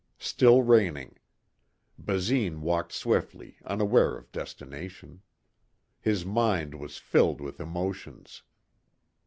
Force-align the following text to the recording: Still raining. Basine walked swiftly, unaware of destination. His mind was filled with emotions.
Still 0.17 0.63
raining. 0.63 1.17
Basine 2.03 2.61
walked 2.61 2.91
swiftly, 2.91 3.59
unaware 3.63 4.17
of 4.17 4.31
destination. 4.31 5.21
His 5.99 6.25
mind 6.25 6.73
was 6.73 6.97
filled 6.97 7.39
with 7.39 7.59
emotions. 7.59 8.41